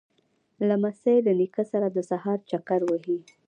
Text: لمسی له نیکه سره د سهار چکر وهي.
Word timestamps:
لمسی 0.67 1.17
له 1.25 1.33
نیکه 1.39 1.63
سره 1.71 1.87
د 1.91 1.97
سهار 2.09 2.39
چکر 2.49 2.79
وهي. 2.89 3.17